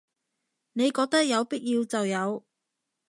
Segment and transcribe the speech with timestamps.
[0.73, 2.43] 你覺得有必要就有